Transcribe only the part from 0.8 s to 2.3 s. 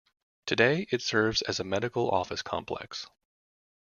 it serves as a medical